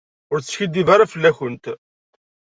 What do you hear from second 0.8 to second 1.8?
ara fell-akent.